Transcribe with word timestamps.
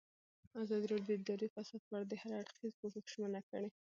ازادي 0.63 0.85
راډیو 0.93 1.15
د 1.17 1.17
اداري 1.21 1.47
فساد 1.55 1.81
په 1.87 1.93
اړه 1.97 2.05
د 2.09 2.13
هر 2.21 2.31
اړخیز 2.41 2.73
پوښښ 2.79 3.05
ژمنه 3.13 3.41
کړې. 3.49 3.69